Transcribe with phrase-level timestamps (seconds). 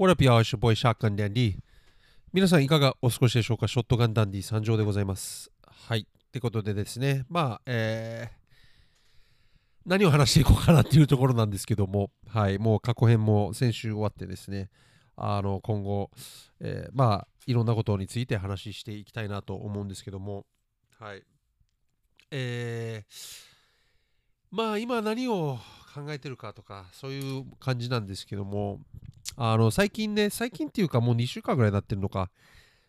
[0.00, 0.38] What up, y'all?
[0.38, 1.58] It's your boy Shotgun Dandy.
[2.32, 3.66] 皆さんいかがお過ごしでしょうか？
[3.66, 5.50] ショットガンダンディ参上でございます。
[5.66, 6.02] はい。
[6.02, 8.38] ってことでですね、まあ、えー
[9.84, 14.70] 何を話していこうかなっていうところなんですけども、はい、もう過去編も先週終わってですね、
[15.16, 16.12] あの今後、
[16.60, 20.46] えーまあ、いろんなことについて話していきたいなと思うんですけども、
[21.00, 21.24] はい。
[22.30, 23.48] えー
[24.50, 25.58] まあ今何を
[25.92, 28.80] 考えてるかとかそういう感じなんですけども
[29.40, 32.28] あの最近ね最近っていうかもう2週間ぐらいになってるのか。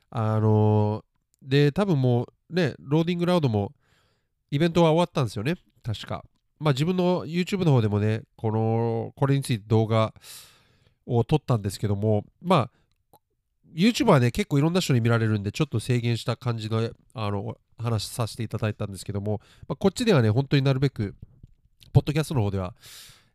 [0.10, 1.06] あの
[1.44, 3.72] で多分もうねローディングラウドも
[4.50, 5.56] イベントは終わったんですよね。
[5.84, 6.26] 確か。
[6.60, 10.12] まあ自分の YouTube の方でもねこのこれについて動画
[11.06, 12.72] を撮ったんですけどもま
[13.14, 13.18] あ
[13.76, 21.14] YouTube はね結構いろんな人に見られるんでちょっと制限した感じのあの話させていただいたんですけども、まあ、こっちではね本当になるべく
[21.94, 22.74] ポッドキャストの方では、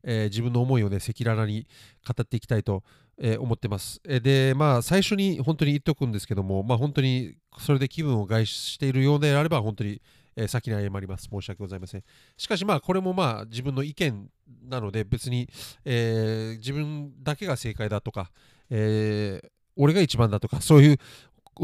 [0.04, 1.66] えー自分の思いをね赤裸々に
[2.06, 2.82] 語っていきたいと、
[3.18, 4.00] えー思ってます。
[4.04, 10.00] えーでまあ最初に本当に言っておくんですけどもまあ本当にそれで気分を害しているようであれば本当に、
[10.36, 11.28] え先に謝ります。
[11.30, 12.02] 申し訳ございません。
[12.36, 14.28] しかしまあこれもまあ自分の意見
[14.68, 15.48] なので別に、
[15.84, 18.30] え自分だけが正解だとか、
[18.70, 19.40] え
[19.76, 20.98] 俺が一番だとかそういう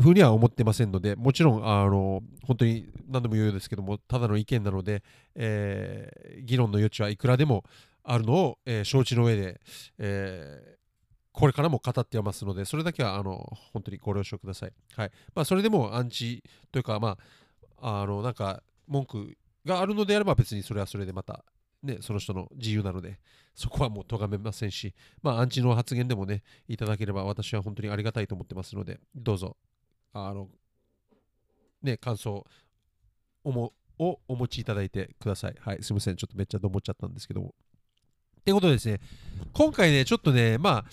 [0.00, 5.02] ふうには思ってませんので、もちろん、あの、本当に何度も言うようですけども、ただの意見なので、
[5.34, 7.64] えー議論の余地はいくらでも
[8.04, 9.60] あるのを、えー承知の上で、
[9.98, 10.80] えー
[11.32, 14.72] これからも語ってますので、それだけは、あの、本当にご了承ください。
[14.96, 15.12] はい。
[15.32, 17.16] まあ、それでもアンチというか、ま
[17.78, 21.44] あ、あの、なんか、文句があるのであれば、別にそれはそれでまた、
[21.84, 23.20] ね、その人の自由なので、
[23.54, 29.56] そこはもう咎めませんし、まあ、アンチの発言でもね、いただければ、私は本当にありがたいと思ってますので、どうぞ、
[30.12, 30.48] あの、
[31.80, 32.44] ね、感想
[33.44, 33.72] を
[34.28, 35.54] お持ちいただいてください。
[35.60, 36.16] はい、すみません。
[36.16, 37.54] ちょっとめっちゃどもっちゃったんですけども。
[38.40, 39.00] ってことですね、
[39.52, 40.84] 今回ね、ちょっとね、まあ、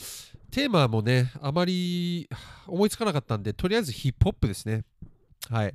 [0.52, 2.30] テーマもね、あまり
[2.68, 4.84] 思いつかなかったんで、とりあえずヒップホップですね。
[5.50, 5.74] はい。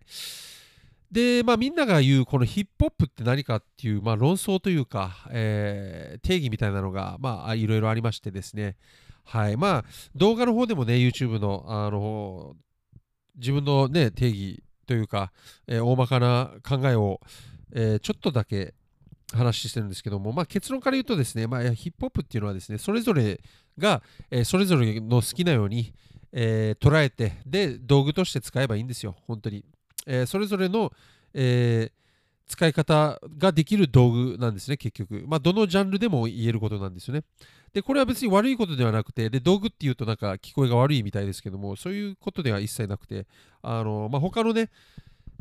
[1.11, 8.77] で、まあ、みんなが言うこのヒップホップって何かっていう、まあ、論争というか、えー定義みたいなのが、まあ、いろいろありましてですね、
[9.25, 9.57] はい。
[9.57, 9.85] まあ、
[10.15, 12.55] 動画の方でもね、YouTube の、あの、
[13.37, 15.33] 自分のね、定義というか、
[15.67, 17.21] えー大まかな考えを、
[17.75, 18.75] えーちょっとだけ
[19.37, 23.41] 話してるんですけども、まあ、結論から言うとですね、まあ、ヒップホップっていうのはですね、それぞれ
[23.79, 25.95] が、えーそれぞれの好きなように、
[26.33, 29.65] えー捉えて、で、道具として使えばいいんですよ、本当に。
[30.07, 30.93] えーそれぞれの、
[31.35, 31.91] え
[32.53, 35.25] 使い方ができる道具なんですね、結局。
[35.27, 37.25] まあ、どのジャンルでも言えることなんですよね。
[37.73, 43.27] で、これは別に悪いことではなくて、で、道具っていうとなんか聞こえが悪いみたいですけども、そういうことでは一切なくて、
[43.63, 44.69] あの、まあ、他のね、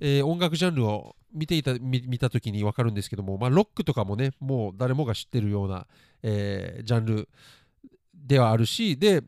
[0.01, 5.87] えー音楽ジャンルを見ていた見見た時に分かるんですけども、まあ、ロックとかもねもう誰もが知ってるような、
[6.23, 7.29] えージャンル
[8.13, 9.23] ではあるしで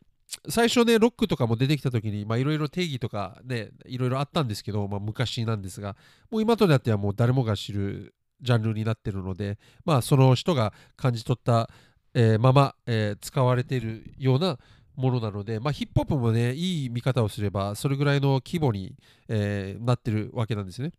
[0.50, 5.96] 最初ねロックとかも出てきた時にいろいろ定義とかねいろいろあったんですけど、まあ、昔なんですが
[6.32, 11.70] もう今となってはもう誰もが知るジャンルになってるのでまあその人が感じ取った、
[12.14, 14.58] えーまま、えー使われているような
[14.96, 18.96] ものなので、まあ、ヒップホップもねいい見方をすればそれぐらいの規模に、
[19.28, 20.92] えーなってるわけなんですね。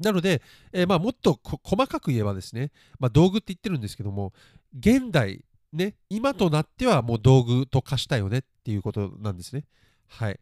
[0.00, 0.42] なので、
[0.72, 4.32] えーまあ、もっと細かく言えばですね、まあ、道具って言ってるんですけども
[4.76, 9.64] 現代ね今となってはもう道具と化したよねっていうことなんですね。
[10.08, 10.40] はい、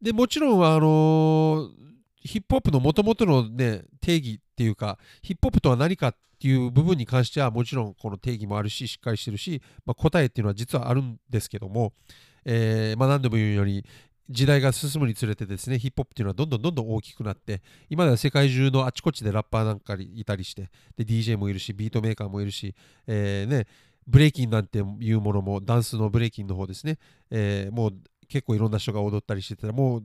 [0.00, 11.92] でもちろん、あのーヒップホップのもともとの、ね、定義っていうかヒップホップとは何かっていう部分に関してはもちろんこの定義もあるししっかりしてるし、まあ、答えっていうのは実はあるんですけども、
[12.44, 13.84] えーまあ、何度も言うように
[14.30, 22.74] 時代が進むにつれてですねヒップホップっていうのはどんどんどんどん大きくなって今では世界中のあちこちでラッパーなんかいたりしてで DJ もいるしビートメーカーもいるし、
[23.06, 23.66] えーね、
[24.06, 26.98] ブレイキンなんていうものもダンスのブレイキンの方ですね、
[27.30, 27.94] えーもう
[28.26, 30.04] 結構いろんな人が踊ったりしてたらもう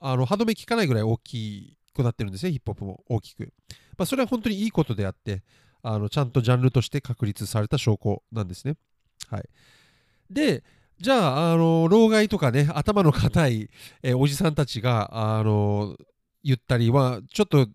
[0.00, 3.04] あの歯止め効かないぐらい大きくなってるんですねヒップホップも。
[3.08, 3.52] 大きく、
[3.96, 5.42] まあ、それは本当にいいことであって
[5.82, 8.76] あのちゃんとジャンルとして確立された証拠なんですね。
[9.30, 9.48] はい。
[10.30, 10.62] で
[11.00, 13.70] じゃあ、あの、老害とかね、頭の固い、
[14.02, 15.96] えーおじさんたちが、あの、
[16.42, 17.68] 言ったりは、ちょっと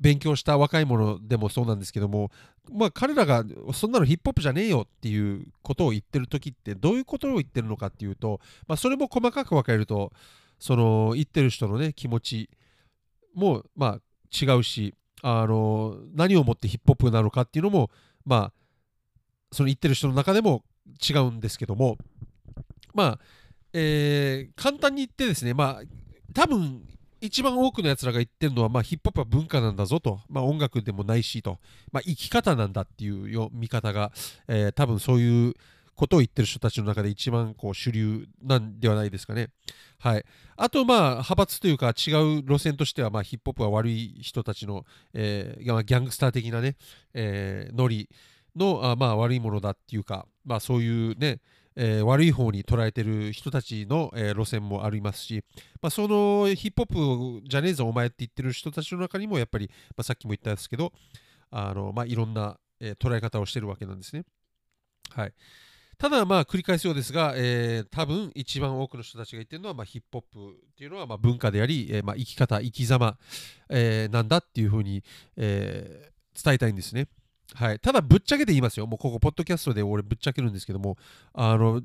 [0.00, 2.32] 勉強した若い者でもそうなんですけども、
[2.72, 10.12] まあ、彼らが、そんなのヒップホップじゃねえよっていうことを言ってる時って、どういうことを言ってるのかっていうと、まあ、それも細かく分かれると、
[10.58, 12.50] その、言ってる人のね、気持ち
[13.34, 14.00] も、まあ、
[14.32, 17.90] 違うし、あの、何をもってヒップホップなのかっていうのも、
[18.24, 18.52] まあ、
[19.52, 20.64] その言ってる人の中でも
[21.08, 21.96] 違うんですけども、
[22.94, 23.18] まあ、
[23.72, 25.82] え簡単に言ってですね、まあ、
[26.34, 26.82] 多分
[27.20, 31.58] 一番多くのやつらが言ってるのは、まあ、ヒップホップは文化なんだぞと、まあ、音楽でもないしと、
[31.92, 34.12] まあ、生き方なんだっていうよ見方が、
[34.48, 35.54] え多分そういう
[35.96, 39.48] ことを言ってる人たちの中で一番こう主流なんではないですかね。
[39.98, 40.24] はい、
[40.56, 44.84] あと、まあ、派閥というか違う路線としては、まあ、ヒップホップは悪い人たちの、
[45.14, 46.76] えー、ギャングスター的なね、
[47.14, 48.08] えー、ノリ
[48.54, 51.40] のあ、まあ、悪いものだっていうか、まあ、そういうね、
[51.76, 55.44] えー、悪い方に捉えてる人たちの、えー、路線もありますし、
[55.80, 60.92] まあ、そのヒップホップじゃねえぞお前って言ってる人たちの中にもやっぱり、まあ、さっきも言ったんですけど
[61.50, 64.24] あの、まあ、いろんな、えー、捉え方をしてるわけなんですね。
[65.10, 65.32] はい、
[65.98, 73.16] ただまあ繰り返すようですが、えー、多分一番多くの人たちが言ってるのは、まあ、ヒップホップっていうのはまあ文化であり、えー、まあ生き方生き様、
[73.70, 75.02] えー、なんだっていうふうに、
[75.36, 77.08] えー、伝えたいんですね。
[77.54, 78.86] はい、ただぶっちゃけて言いますよ。
[78.86, 80.96] もうここ、ポッドキャストで俺ぶっちゃけるんですけども、
[81.32, 81.80] あの、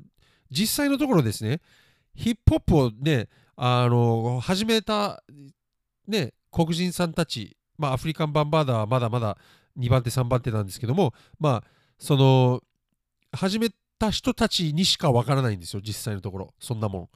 [0.50, 1.60] 実際のところですね、
[2.14, 5.22] ヒップホップをね、あの、始めた、
[6.06, 9.38] ね、黒人さんたち、まあ、アフリカンバンバーダーはまだまだ
[9.78, 11.64] 2番手、3番手なんですけども、まあ、
[11.98, 12.62] その、
[13.32, 13.70] 始め
[14.02, 17.08] た人たちにしかわからないんですよ、実際のところ、そんなもん。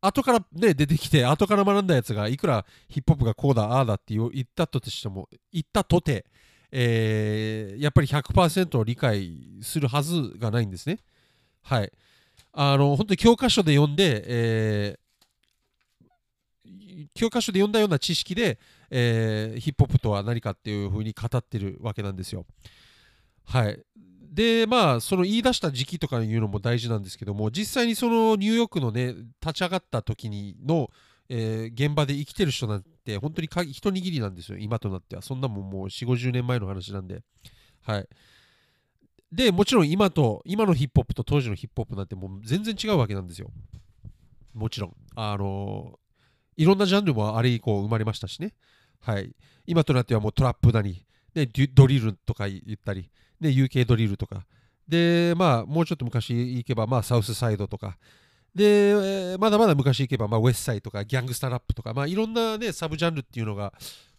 [0.00, 6.26] 後からね、出てきて、後から学んだやつが、いくらヒップホップがこうだ、ああだって言ったとしても、言ったとて、
[6.72, 10.98] えー、やっぱり100%理解するはずがないんですね。
[11.62, 11.92] はい。
[12.52, 18.58] あの、本当に教科書で読んで、えー、教科書で読んだような知識で、
[18.90, 22.44] えー、ヒップホップとは何かっていうふうに語ってるわけなんですよ。
[23.44, 23.80] はい。
[24.34, 30.90] で、まあ、その言い出した時期とかいうのも大事なんですけども、実際にそのニューヨークのね、立ち上がった時にの、
[31.28, 34.58] えー、現場で生きてる人なんて本当に一握りなんですよ。
[34.58, 35.22] 今となっては。
[35.22, 37.22] そんなもんもう4 5 0年前の話なんで。
[37.82, 38.08] はい。
[39.30, 43.50] でもちろん今と今のヒップホップと当時のヒップホップなんてもう全然違うわけなんですよ。
[44.52, 44.96] もちろん。
[45.14, 48.54] あのー、いろんなジャンルもあれ以降生まれましたしね。
[49.00, 49.34] はい。
[49.66, 53.10] 今となってはもうトラップなり、ね、ドリルとか言ったり、
[53.40, 54.46] ね、UK ドリルとか。
[54.86, 57.96] でまあもうちょっと昔行けばまあサウスサイドとか。
[58.54, 63.72] で、まだまだ昔行けば、まあ、ウェスサイとかギャングスタラップとか、まあ、いろんな、ね、サブジャンルっていうのが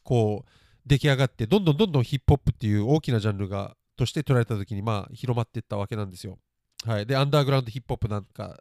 [0.04, 0.50] こう
[0.86, 6.38] 出来上がってどんどんどんどんヒップホップっていう大きなジャンルがとして捉えた時に、まあ、広まっていったわけなんですよ。
[6.86, 8.60] はい、でアンダーグラウンドヒップホップなんか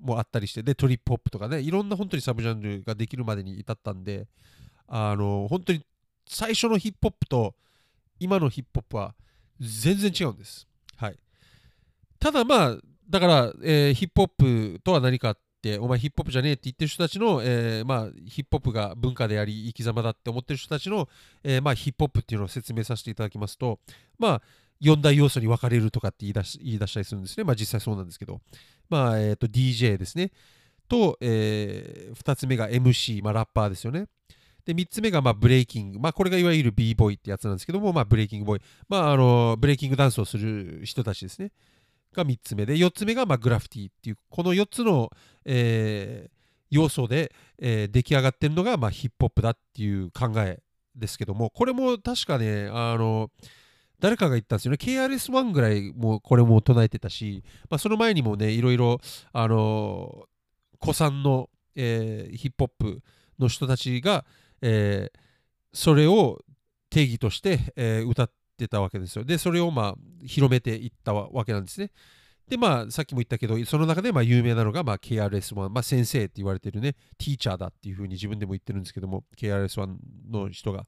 [0.00, 4.26] もあったりしてでトリップホップとかねいろんな本当にサブジャンルができるまでに至ったんで
[4.86, 5.84] あの本当に
[6.26, 7.54] 最初のヒップホップと
[8.20, 9.14] 今のヒップホップは
[9.60, 10.66] 全然違うんです。
[10.96, 11.18] はい、
[12.18, 12.76] ただまあ
[13.08, 14.28] だから、えー、ヒップホッ
[14.74, 21.08] プとは何かって、お前ヒップホップじゃねえって言ってる人たちの、えー、まあ、ヒップホップが文化であり、生き様だって思ってる人たちの、
[21.42, 23.80] えー、まあ、ヒップホップっていうのを説明させていただきますと、
[24.18, 24.42] まあ、
[24.82, 27.44] 4大要素に分かれるとかって言い出し言い出したりするんですね。
[27.44, 28.40] まあ、実際そうなんですけど、
[28.90, 30.30] まあ、えっ、と、DJ ですね。
[30.86, 34.06] と、えー、2つ目が MC、まあ、ラッパーですよね。
[34.68, 35.98] で、3つ目がまあブレイキング。
[35.98, 38.62] まあ、これがいわゆる b ボーイってやつなんですけども、まあ、ブレイキングボーイ。
[38.86, 41.52] まあ、あの、ブレイキングダンスをする人たちですね。
[42.14, 45.10] が3つ目で4つ目がまグラフィティっていうこの4つの、
[45.44, 46.30] えー、
[46.70, 50.60] 要素で、えー、出来上がってるのがまヒップホップだっていう考え
[50.96, 53.30] ですけどもこれも確かねあの
[54.00, 59.00] 誰かが言ったんですよね KRS-1 ぐらいもこれも唱えてたし、まあ、その前にもねいろいろ
[59.32, 60.24] あの
[60.80, 63.02] 古参の、えー、ヒップホップ
[63.38, 64.24] の人たちが、
[64.62, 65.18] えー、
[65.72, 66.40] それを
[66.90, 69.24] 定義として、えー、歌ってたわけですよ。
[69.24, 69.94] で、それをまあ
[70.26, 71.90] 広めていったわけなんですね。
[72.48, 79.96] で、まあ、さっきも言ったけど、その中でまあ有名なのがまあ KRS-1、まあ、先生って言われてるね、ティーチャーだっていうふうに自分でも言ってるんですけども、KRS-1
[80.30, 80.86] の人が、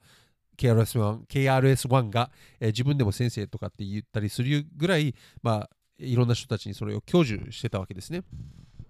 [0.57, 8.23] KRS-1, KRS-1 が、えー、自分でも先生とかって言ったりするぐらい、まあ、いろんな人たちにそれを享受してたわけですね。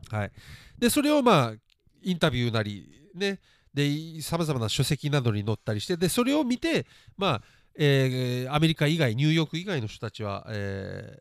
[0.08, 0.32] はい。
[0.78, 1.54] で、それをまあ、
[2.02, 3.40] インタビューなり、ね、
[3.74, 6.86] で、さまざまな書籍などに載ったりして、で、それを見て、
[7.16, 7.42] まあ、
[7.76, 11.18] えー、アメリカ以外ニューヨーク以外の人たちは、え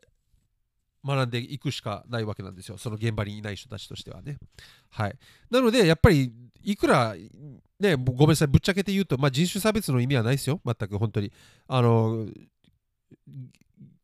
[1.04, 4.38] ー、学んでいくしかないわけなんですよその現場にいない人たちとしてはね。
[4.90, 5.14] はい、
[5.50, 7.14] なのでやっぱりいくら、
[7.78, 11.32] ね、ごめんなさいぶっちゃけて言うと、まあ、人種差別の意味はないですよ全く本当に。
[11.68, 12.26] あの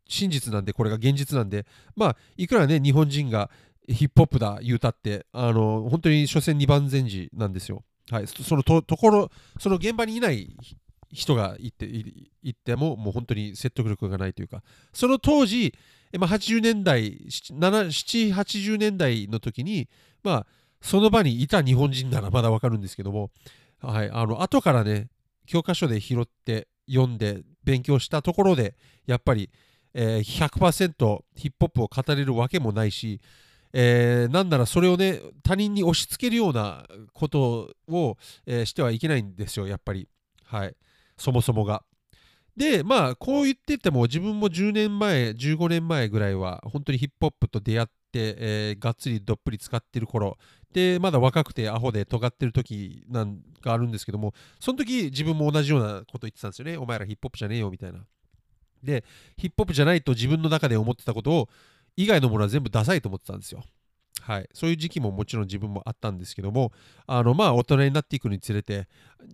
[0.08, 3.50] 真実なんでこれが現実なんでまあいくらね日本人が
[3.88, 7.84] ヒップホップだ言うたってあの本当に所詮二番前時なんですよ。
[8.10, 10.56] はい、そのところその現場にいない
[11.12, 14.62] 人がいていってももう本当に説得力がないというか。
[14.92, 15.74] その当時、
[16.18, 19.88] まあ、80年代780年代の時に
[20.22, 20.46] まあ
[20.80, 23.30] その場にいた日本人ならまだわかるんですけども、
[23.80, 25.08] はい、あの後からね
[25.46, 29.50] 教科書で拾って読んで勉強したところでやっぱり、
[29.94, 33.20] えー、100%ヒップホップを語れるわけもないし、
[33.78, 38.16] えー、なんならそれをね他人に押し付けるようなことを、
[38.46, 40.08] えー、してはいけないんですよやっぱり。
[40.46, 40.74] はい。
[41.18, 41.82] そもそもが。
[42.56, 47.92] でまあこう言ってても自分も10年前15年前ぐらいは本当にヒップホップと出会って、
[48.38, 50.38] えー、がっつりどっぷり使ってる頃。
[50.72, 56.78] でまだ若くてアホで尖ってる時なんかあるんですけどもその時自分も同じようなこと言ってたんですよね。
[56.78, 58.00] お前らヒップホップじゃねえよみたいな。
[58.82, 59.04] で
[59.36, 61.48] ヒップホップじゃないと自分の中で思ってたことを
[61.96, 63.62] 以外のものは全部ダサいと思ってたんですよ。
[64.22, 66.72] はい、そういう時期ももちろん自分もあったんですけども
[67.06, 68.88] あのまあ大人になっていくにつれて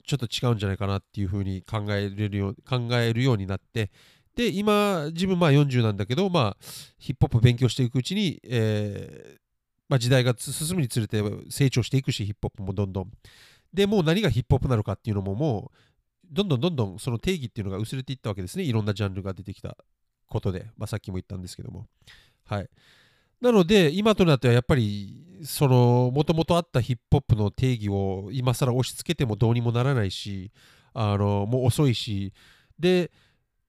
[0.06, 3.90] ちょっと違うんじゃないかなっていうふうに考えれるよ考えるようになって
[4.36, 6.56] で今自分まあ40なんだけどまあ
[6.98, 9.42] ヒップホップ勉強していくうちに、えー
[9.88, 13.10] まあ、時代が進むにつれて成長していくしヒップホップもどんどん。
[13.74, 15.78] でもう何がヒップホップなのかっていうのももう
[16.30, 18.64] どんどんどんどんその定義っていうのが薄れていったわけですね。
[18.64, 19.76] いろんなジャンルが出てきた
[20.28, 21.86] ことで、まあ、さっきも言ったんですけども。
[22.44, 22.68] はい
[23.42, 30.52] なので、今となってはやっぱり、その、もともとあったヒップホップの定義を今更押し付けてもどうにもならないし、
[30.94, 32.32] あの、もう遅いし、
[32.78, 33.10] で、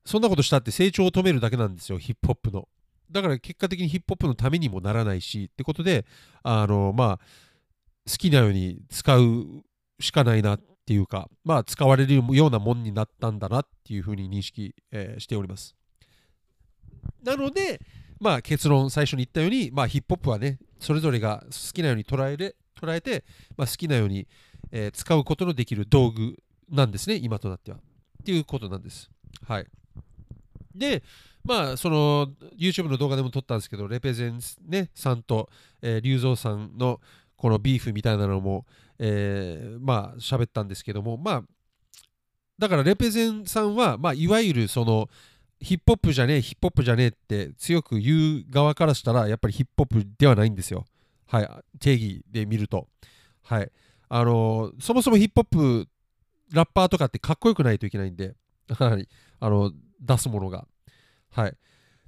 [0.06, 2.68] そんなことしたって成長を止めるだけなんですよ、ヒップホップの。
[3.10, 6.06] だから結果的にヒップホップのためにもならないし、ってことで、
[6.44, 7.20] あの、まあ、
[8.08, 9.64] 好きなように使う
[10.00, 15.76] しかないなっていうか、まあ、使われるようなもんになったんだなっていうふうに認識、えー、しております。
[17.24, 17.82] なので、
[18.24, 23.26] まあ、結論最初に言ったように、まあ、ヒップホップはねそれぞれが好きなように捉えれ捉えて、
[23.58, 24.28] まあ、好きなように、
[24.72, 26.38] えー、使うことのできる道具
[26.72, 27.78] なんですね今となっては。
[27.78, 29.12] っていうことなんです。
[29.46, 29.68] はい。
[30.74, 31.04] で
[31.44, 35.50] まあその YouTube の動画でも撮ったんですけどレペゼンねさんと、
[35.82, 37.02] えー、龍造さんの
[37.36, 38.66] このビーフみたいなのも、
[39.00, 41.44] えー、まあ喋ったんですけどもまあ
[42.58, 45.10] だからレペゼンさんは、まあ、いわゆるその
[45.64, 50.86] ヒップホップじゃねえ、ヒップホップじゃねえって強く言う側からしたら、やっぱりヒップホップではないんですよ。
[51.26, 52.88] はい、定義で見ると。
[53.44, 53.72] はい。
[54.10, 55.90] あのー、そもそもヒップホップ、
[56.52, 58.36] ラッパーとかってかっこよくないといけないんで、
[58.68, 59.08] はい、
[59.40, 60.68] あの出すものが。
[61.32, 61.58] はい。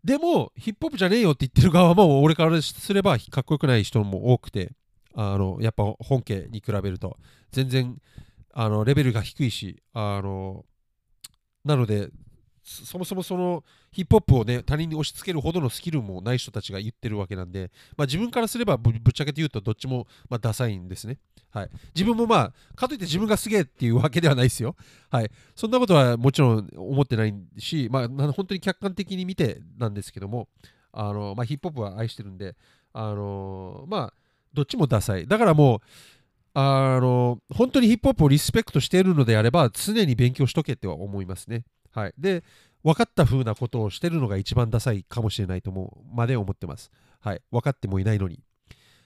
[0.04, 4.74] でも、ヒップホップじゃねえよって言ってる側も、俺からすればかっこよくない人も多くて、
[5.16, 7.18] あのやっぱ本家に比べると、
[7.52, 8.02] 全然
[8.54, 10.66] あのレベルが低いし、あの
[11.64, 12.10] なので、
[12.66, 21.20] そもそもそのヒップホップをね他人に押し付けるほどのスキルもない人たちが言ってるわけなんで、まあ、自分からすればぶっちゃけて言うとどっちもまあダサいんですね。
[21.52, 24.76] はい、自分もまあかといって自分がすげえっていうわけではないですよ。
[25.12, 30.48] はい、そんなことはもちろん思ってないし、まあ、本当に客観的に見てなんですけども
[30.92, 32.56] あの、まあ、ヒップホップは愛してるんで
[32.94, 34.14] あのまあ
[34.54, 35.28] どっちもダサい。
[35.28, 35.80] だからもう
[36.56, 41.64] あの本当にヒップホップをリスペクトしているのであれば常に勉強しとけっては思いますね。
[41.96, 42.44] はい、で
[42.84, 46.92] 分かった風なことをしてるのが一番ダサいかもしれないともまで思ってます。
[47.22, 48.44] はい、分かってもいないのに。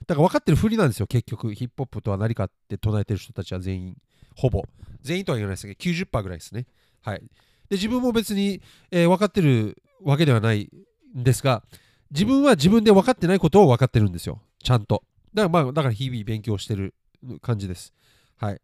[0.06, 1.54] だから分かってるふりなんですよ、結局。
[1.54, 3.96] ヒップホップとは何かって唱えてる人たちは全員、
[4.36, 4.64] ほぼ。
[5.02, 6.66] 全員とは言わないですけど、90%ぐらいですね。
[7.00, 7.20] はい。
[7.20, 10.68] で、自分も別に、えー、分かってるわけではない
[11.16, 11.62] んですが、
[12.10, 14.42] 自分は自分で分かってないことを分かってるんですよ。
[14.62, 15.04] ちゃんと。
[15.32, 16.94] だからまあ、だから日々勉強してる
[17.40, 17.94] 感じです。
[18.36, 18.60] はい。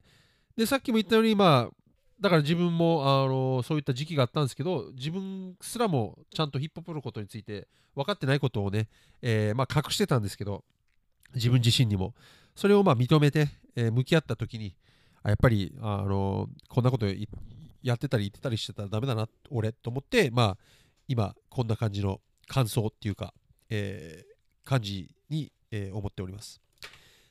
[0.56, 1.86] で、さっきも言ったように、まあ、
[2.20, 8.88] だから自分もあのそういった時期があったんですけど自分すらもちゃんとヒップホップのことについて分かってないことをね、
[9.20, 10.64] えー、まあ、隠してたんですけど
[11.35, 12.14] 自分自身にも
[12.54, 14.75] それをま認めて、えー、向き合った時に
[15.23, 17.06] あやっぱりあのこんなこと
[17.82, 20.56] やってたり言ってたりしてたらダメだな俺と思ってまあ
[21.08, 23.35] 今こんな感じの感想っていうか、
[23.68, 26.61] えー、感じに、え思っております。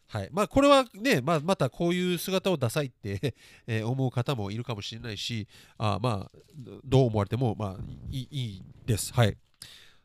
[0.07, 3.35] はいまあ、これはね、まあ、またこういう姿をダサいって
[3.65, 5.47] え思う方もいるかもしれないし、
[5.77, 6.39] あまあ、
[6.83, 9.13] どう思われても、まあ、いいいいです。
[9.13, 9.37] はい。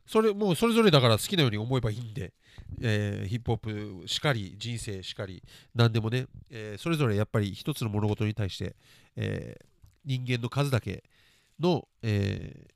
[0.05, 2.33] それ、もうそれぞれだから好きなように思えばいいんで、
[2.81, 5.43] えー、ヒップホップしかり、人生しかり、
[5.75, 8.75] 何でもね、えー、それぞれやっぱり一つの物事に対して、
[9.15, 9.65] えー、
[10.03, 11.03] 人間の数だけ
[11.59, 12.67] の、え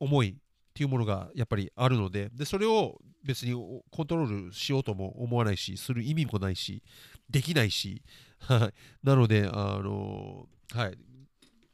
[0.00, 0.36] 思い
[0.74, 3.52] っていうものがやっぱりあるので、でそれを別に
[3.92, 6.82] コントロールしようとも思わないし、する意味もないし、
[7.30, 8.02] できないし、
[9.04, 10.98] なので、あのはい、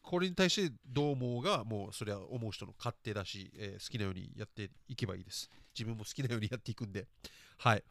[0.03, 5.49] これに対してどう思うが、もうそれは思う人の勝手だし、えー、好きなようにやっていけばいいです。
[5.75, 7.07] 自分も好きなようにやっていくんで。
[7.57, 7.85] はい。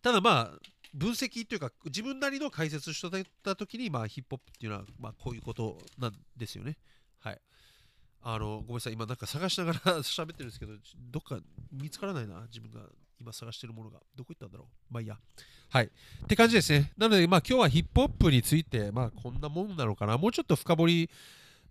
[0.00, 0.58] ただまあ、
[0.94, 6.76] 分析というか、自分なりの解説してたときに、まあ、ヒップホップっていうのは、まあ、こういうことなんですよね。
[7.18, 7.40] はい。
[8.22, 10.72] あの、ごめんなさい、今なんか探しながら 喋ってるんですけど、
[11.10, 11.40] どっか
[11.72, 12.88] 見つからないな、自分が
[13.20, 14.00] 今探してるものが。
[14.14, 14.92] どこ行ったんだろう？
[14.92, 15.18] まあいいや。
[15.70, 15.86] はい。
[15.86, 15.90] っ
[16.26, 16.92] て感じですね。
[16.96, 20.16] なので、まあ今日はヒップホップについて、まあこんなもんなのかな。
[20.16, 21.10] もうちょっと深掘り、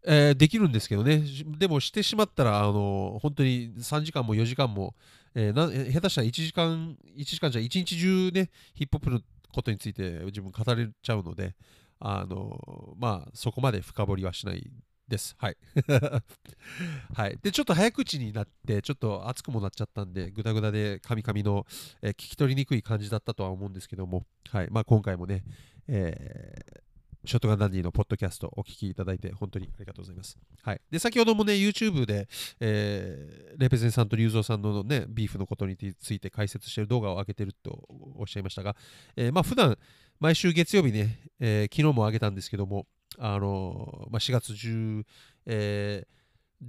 [0.06, 1.24] えー、できるんですけどね。
[1.58, 4.96] でもしてしまったら、あの、本当に3時間も4時間も、
[5.34, 11.56] えー、な下手したら1時間、1時間じゃ1日中ね、ヒップホップのことについて自分語れちゃうので、
[12.00, 14.70] あの、まあそこまで深掘りはしない
[15.08, 15.36] です。
[15.38, 15.58] はい。
[17.16, 17.38] はい。
[17.42, 21.66] で、ちょっと早口になって、ちょっと熱くもなっちゃったんで、ぐだぐだでカミカミの、
[22.02, 24.68] えー聞き取りにくい感じだったとは思うんですけども、はい。
[24.70, 25.44] まあ、今回もね、
[25.88, 26.88] えー
[27.26, 30.38] ショットガンダンディのポッドキャストお聞きいただいて本当にありがとうございます。
[30.62, 30.82] はい。
[30.90, 32.30] で、先ほどもね、YouTube で、
[32.62, 37.86] えーレペゼンさんと龍造さんのね、ビーフのことについて解説してる動画を上げてると
[38.16, 38.76] おっしゃいましたが、
[39.18, 39.78] えーまあ、普段
[40.20, 42.88] 毎週月曜日ね、えー昨日も上げたんですけども、
[43.18, 45.04] あのまあ、4月10、
[45.48, 46.18] えー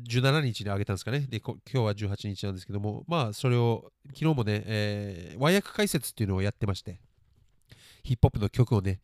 [0.07, 1.21] 17日に上げたんですかね。
[1.21, 7.01] で、今日は18日なんですけども、まあ、それを、昨日もね、えー和訳解説っていうのをやってまして、
[8.03, 9.01] ヒップホップの曲をね、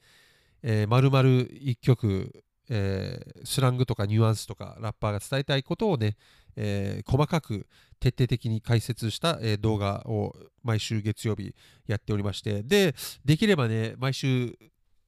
[0.62, 6.16] えー、丸々1曲、えースラングとかニュアンスとかラッパーが伝えたいことをね、
[6.56, 7.66] えー細かく
[7.98, 11.54] 徹底的に解説した、えー動画を毎週月曜日
[11.86, 14.58] やっておりまして、で、できればね、毎週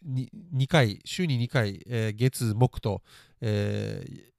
[0.03, 3.03] に2回、週に2回、えー月、木と、
[3.41, 4.37] えー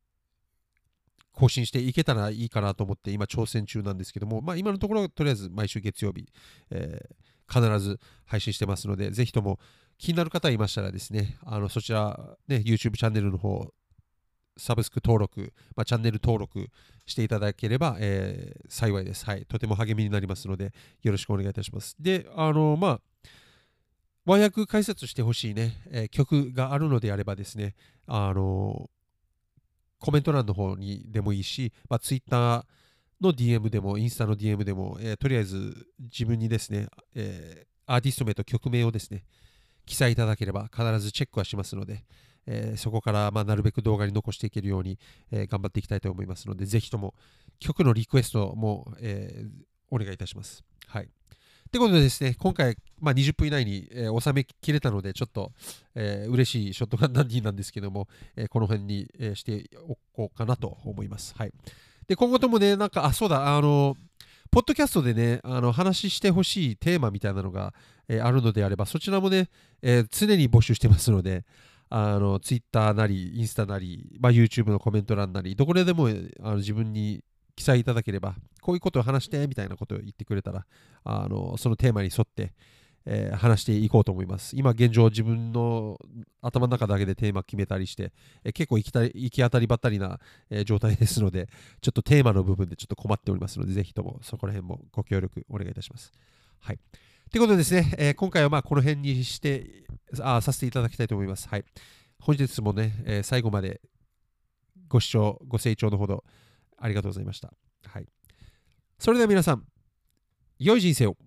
[1.39, 6.27] 更新していけたらいいかなと思って今挑戦中なんですけども、まあ、今のところとりあえず毎週月曜日、
[6.71, 7.15] えー
[7.49, 9.57] 必ず配信してますので、ぜひとも
[9.97, 13.73] 気になる方いましたらですね、あのそちら、ね、YouTube チャンネルの方、
[14.57, 16.67] サブスク登録、まあ、チャンネル登録
[17.05, 19.23] していただければ、えー幸いです。
[19.25, 19.45] はい。
[19.45, 20.73] とても励みになりますので、
[21.03, 21.95] よろしくお願いいたします。
[21.99, 23.01] で、あの、まあ、
[24.27, 27.75] 和訳解説してほしいね、えー曲があるのであればですね、
[28.07, 28.89] あの、
[29.99, 32.65] コメント欄の方にでもいいし、まあ、Twitter
[33.21, 39.23] の DM でも、インスタの DM でも、えーとりあえず自分にですね、えアーティスト名と曲名をですね、
[39.85, 42.03] 記載いただければ必ずチェックはしますので、
[42.47, 44.99] えそこからまなるべく動画に残していけるように、
[45.31, 47.15] え頑張っていきたいと思いますので、ぜひとも
[47.59, 49.45] 曲のリクエストも、え
[49.89, 50.65] お願いいたします。
[50.87, 51.09] はい。
[51.67, 55.51] ってことでですね、今回、まあ、20分以内に、えー収めきれたので、ちょっと、
[55.95, 61.35] えー嬉しいショットガンダンディなんですけども、えーこの辺に、えーしておこうかなと思います。
[61.37, 61.51] はい。
[62.07, 63.95] で、今後ともね、なんか、あ、そうだ、あの、
[64.49, 67.73] ポッドキャストでね、あの話してほしいテーマみたいなのが、
[68.07, 69.49] えーあるのであれば、そちらもね、
[69.81, 71.43] えー常に募集してますので、
[71.89, 76.07] あの、Twitter なり、インスタなり、まあ、YouTube のコメント欄なり、どこででも
[76.41, 77.23] あの自分に
[77.57, 80.65] 記載いただければ、こういうことを話してみたいなことを言ってくれたら、
[81.03, 82.53] あのそのテーマに沿って、
[83.05, 84.55] えー話していこうと思います。
[84.55, 85.97] 今現状自分の
[86.41, 90.19] 頭の中だけでテーマ決めたりして、えー結構行きたり行き当たりばったりな、
[90.51, 91.49] えー状態ですので、
[91.81, 96.11] ちょっとテーマの部分でちょっと困っておりますので、ぜひともそこら辺もご協力お願いいたします。
[96.59, 96.79] はい。
[97.31, 99.83] ということでですね、え今回はまあこの辺にして
[100.21, 101.47] あさせていただきたいと思います。
[101.49, 101.65] はい。
[102.19, 103.81] 本日もね、え最後まで
[104.87, 106.23] ご視聴、ご清聴のほど
[106.77, 107.53] ありがとうございました。
[107.85, 108.07] はい。
[108.99, 109.65] それでは皆さん、
[110.59, 111.17] 良い人生を。